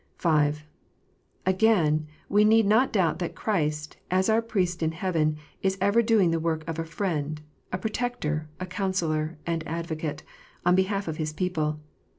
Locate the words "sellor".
8.93-9.35